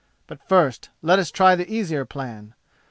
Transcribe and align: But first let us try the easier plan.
But 0.25 0.39
first 0.49 0.89
let 1.03 1.19
us 1.19 1.29
try 1.29 1.53
the 1.55 1.71
easier 1.71 2.05
plan. 2.05 2.55